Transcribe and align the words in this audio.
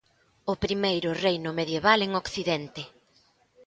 'O 0.49 0.53
primeiro 0.63 1.09
reino 1.25 1.49
medieval 1.59 1.99
en 2.05 2.11
Occidente'. 2.21 2.85